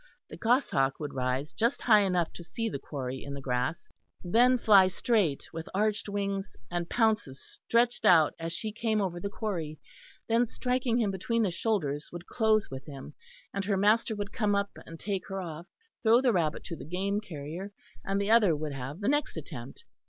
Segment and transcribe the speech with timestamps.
[0.31, 3.87] The goshawk would rise just high enough to see the quarry in the grass,
[4.23, 9.29] then fly straight with arched wings and pounces stretched out as she came over the
[9.29, 9.77] quarry;
[10.27, 13.13] then striking him between the shoulders would close with him;
[13.53, 15.67] and her master would come up and take her off,
[16.01, 17.71] throw the rabbit to the game carrier;
[18.03, 19.83] and the other would have the next attempt.